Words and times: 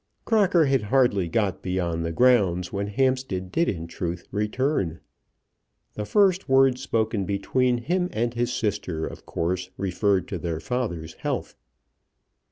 Crocker 0.25 0.65
had 0.65 0.81
hardly 0.81 1.27
got 1.27 1.61
beyond 1.61 2.03
the 2.03 2.11
grounds 2.11 2.73
when 2.73 2.87
Hampstead 2.87 3.51
did 3.51 3.69
in 3.69 3.85
truth 3.85 4.23
return. 4.31 4.99
The 5.93 6.05
first 6.05 6.49
words 6.49 6.81
spoken 6.81 7.23
between 7.25 7.77
him 7.77 8.09
and 8.11 8.33
his 8.33 8.51
sister 8.51 9.05
of 9.05 9.27
course 9.27 9.69
referred 9.77 10.27
to 10.29 10.39
their 10.39 10.59
father's 10.59 11.13
health. 11.13 11.55